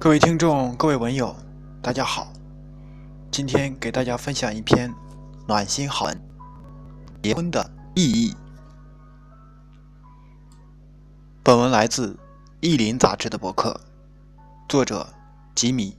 [0.00, 1.36] 各位听众，各位文友，
[1.82, 2.32] 大家好。
[3.30, 4.90] 今天给大家分享一篇
[5.46, 6.18] 暖心好文：
[7.22, 8.34] 结婚的意义。
[11.42, 12.14] 本文来自
[12.60, 13.78] 《意林》杂志的博客，
[14.70, 15.06] 作者
[15.54, 15.94] 吉米，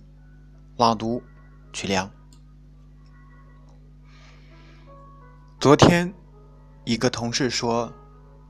[0.78, 1.22] 朗读
[1.72, 2.10] 曲良。
[5.60, 6.12] 昨天，
[6.86, 7.94] 一个同事说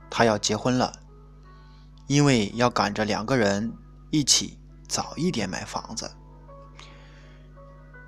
[0.09, 0.93] 他要结婚了，
[2.07, 3.73] 因为要赶着两个人
[4.11, 4.57] 一起。
[4.91, 6.11] 早一点买房子。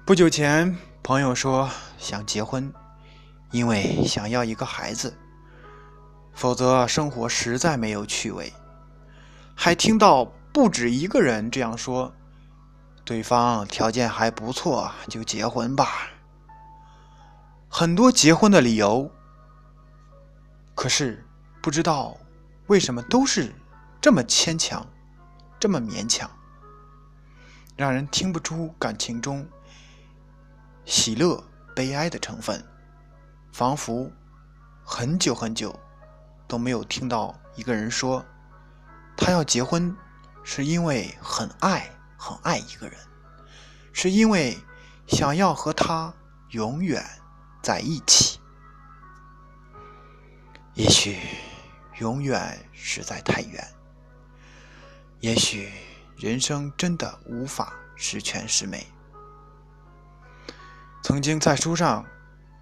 [0.06, 2.74] 不久前，朋友说想结婚，
[3.52, 5.18] 因为想要一个孩子，
[6.34, 8.52] 否则生活实在没有趣味。
[9.56, 12.14] 还听到不止一个人这样说，
[13.06, 16.10] 对方条件还不错，就结婚吧。
[17.70, 19.10] 很多结婚的理由，
[20.76, 21.26] 可是
[21.62, 22.18] 不知道
[22.68, 23.56] 为什么都是
[24.02, 24.86] 这么牵强，
[25.58, 26.30] 这么勉强。
[27.76, 29.48] 让人听不出感情中
[30.86, 31.44] 喜乐、
[31.76, 32.64] 悲哀的成分，
[33.52, 34.12] 仿佛
[34.84, 35.80] 很久很久
[36.48, 38.24] 都没有听到一个人说
[39.18, 39.96] 他要结婚，
[40.44, 43.00] 是因为很爱、很爱一个人，
[43.92, 44.58] 是因为
[45.08, 46.14] 想要和他
[46.50, 47.04] 永远
[47.62, 48.40] 在一起。
[50.76, 51.18] 也许
[52.00, 53.68] 永远实在太远，
[55.22, 55.72] 也许。
[56.18, 58.88] 人生真的无法十全十美。
[61.04, 62.06] 曾经在书上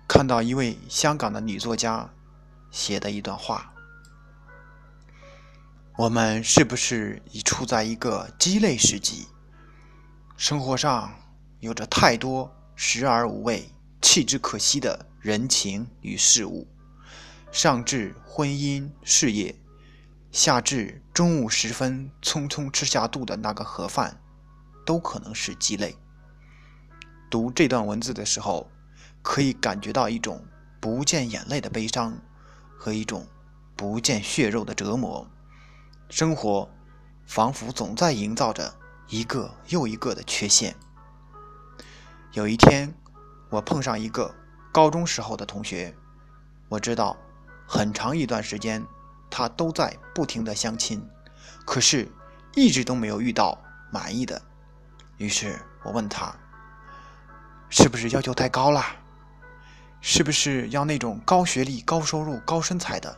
[0.07, 2.09] 看到一位香港的女作家
[2.71, 3.71] 写的一段话
[5.97, 9.27] ：“我们是不是已处在一个鸡肋时期？
[10.37, 11.13] 生活上
[11.59, 13.69] 有着太多食而无味、
[14.01, 16.67] 弃之可惜的人情与事物，
[17.51, 19.55] 上至婚姻事业。”
[20.31, 24.21] 下至中午时分匆匆吃下肚的那个盒饭，
[24.85, 25.97] 都可能是鸡肋。
[27.29, 28.71] 读这段文字的时候，
[29.21, 30.45] 可以感觉到一种
[30.79, 32.17] 不见眼泪的悲伤
[32.77, 33.27] 和一种
[33.75, 35.27] 不见血肉的折磨。
[36.09, 36.69] 生活
[37.25, 38.73] 仿佛总在营造着
[39.09, 40.73] 一个又一个的缺陷。
[42.31, 42.93] 有一天，
[43.49, 44.33] 我碰上一个
[44.71, 45.93] 高中时候的同学，
[46.69, 47.17] 我知道
[47.67, 48.81] 很长一段时间。
[49.31, 51.09] 他都在不停的相亲，
[51.65, 52.11] 可是
[52.53, 53.57] 一直都没有遇到
[53.89, 54.39] 满意的。
[55.17, 56.35] 于是我问他，
[57.69, 58.83] 是不是要求太高了？
[60.01, 63.17] 是不是要那种高学历、高收入、高身材的？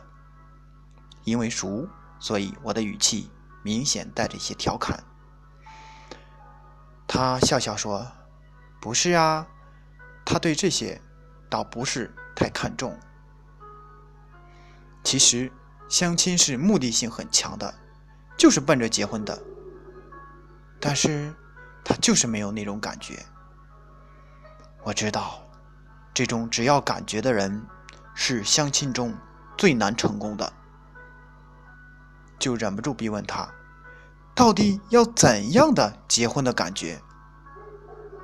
[1.24, 1.88] 因为熟，
[2.20, 3.30] 所以我的语气
[3.62, 5.02] 明显带着一些调侃。
[7.08, 8.06] 他笑笑说
[8.80, 9.46] ：“不是啊，
[10.24, 11.00] 他对这些
[11.50, 12.96] 倒不是太看重。
[15.02, 15.50] 其实。”
[15.88, 17.74] 相亲是目的性很强的，
[18.36, 19.40] 就是奔着结婚的。
[20.80, 21.32] 但是，
[21.84, 23.24] 他就是没有那种感觉。
[24.82, 25.42] 我知道，
[26.12, 27.64] 这种只要感觉的人，
[28.14, 29.14] 是相亲中
[29.56, 30.52] 最难成功的。
[32.38, 33.48] 就忍不住逼问他，
[34.34, 37.00] 到底要怎样的结婚的感觉？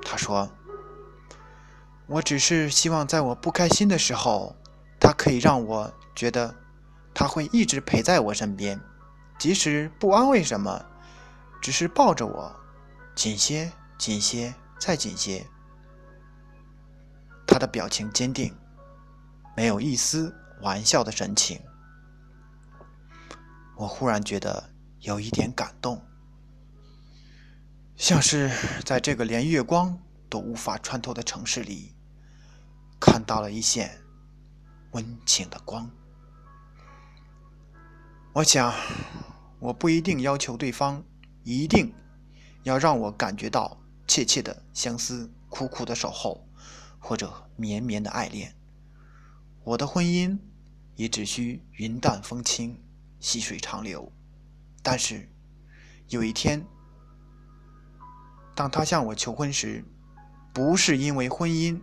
[0.03, 0.51] 他说
[2.07, 4.55] ：“我只是希望在我不开心的时候，
[4.99, 6.55] 他可以让我觉得。”
[7.13, 8.79] 他会一直陪在我身边，
[9.37, 10.85] 即使不安慰什么，
[11.61, 12.55] 只是抱着我，
[13.15, 15.45] 紧些，紧些，再紧些。
[17.45, 18.55] 他的表情坚定，
[19.57, 21.61] 没有一丝玩笑的神情。
[23.75, 24.69] 我忽然觉得
[24.99, 26.01] 有一点感动，
[27.95, 28.49] 像是
[28.85, 31.93] 在这个连月光都无法穿透的城市里，
[32.99, 34.01] 看到了一线
[34.91, 35.91] 温情的光。
[38.33, 38.73] 我想，
[39.59, 41.03] 我不一定要求对方
[41.43, 41.93] 一定
[42.63, 43.77] 要让我感觉到
[44.07, 46.47] 切切的相思、苦苦的守候，
[46.97, 48.55] 或者绵绵的爱恋。
[49.65, 50.39] 我的婚姻
[50.95, 52.81] 也只需云淡风轻、
[53.19, 54.09] 细水长流。
[54.81, 55.29] 但是，
[56.07, 56.65] 有一天，
[58.55, 59.83] 当他向我求婚时，
[60.53, 61.81] 不是因为婚姻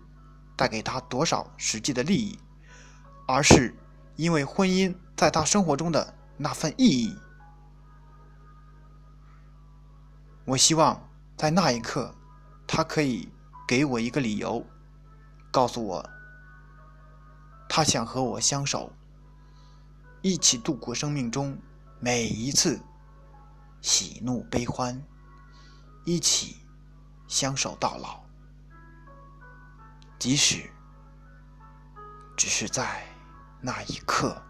[0.56, 2.38] 带给他多少实际的利益，
[3.26, 3.74] 而是
[4.16, 6.14] 因为婚姻在他生活中的。
[6.40, 7.18] 那份意义，
[10.44, 12.14] 我希望在那一刻，
[12.64, 13.28] 他可以
[13.66, 14.64] 给我一个理由，
[15.50, 16.10] 告诉我，
[17.68, 18.92] 他想和我相守，
[20.22, 21.58] 一起度过生命中
[21.98, 22.80] 每一次
[23.80, 25.02] 喜怒悲欢，
[26.04, 26.58] 一起
[27.26, 28.20] 相守到老，
[30.20, 30.70] 即使
[32.36, 33.04] 只是在
[33.60, 34.40] 那一刻。